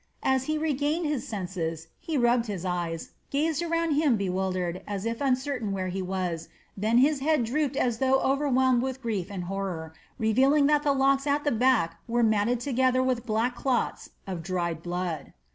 As 0.23 0.45
he 0.45 0.57
regained 0.57 1.05
his 1.05 1.27
senses, 1.27 1.89
he 1.99 2.17
rubbed 2.17 2.47
his 2.47 2.65
eyes, 2.65 3.11
gazed 3.29 3.61
around 3.61 3.91
him 3.91 4.15
bewildered, 4.17 4.81
as 4.87 5.05
if 5.05 5.21
uncertain 5.21 5.73
where 5.73 5.89
he 5.89 6.01
was, 6.01 6.49
then 6.75 6.97
his 6.97 7.19
head 7.19 7.43
drooped 7.43 7.75
as 7.77 7.99
though 7.99 8.19
overwhelmed 8.19 8.81
with 8.81 9.03
grief 9.03 9.29
and 9.29 9.43
horror, 9.43 9.93
revealing 10.17 10.65
that 10.65 10.81
the 10.81 10.91
locks 10.93 11.27
at 11.27 11.43
the 11.43 11.51
back 11.51 11.99
were 12.07 12.23
matted 12.23 12.59
together 12.59 13.03
with 13.03 13.27
black 13.27 13.53
clots 13.53 14.09
of 14.25 14.41
dried 14.41 14.81
blood. 14.81 15.33